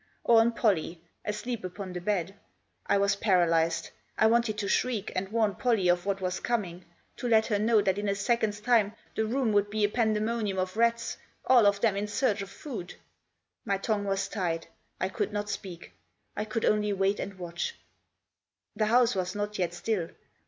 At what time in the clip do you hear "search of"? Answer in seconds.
12.07-12.49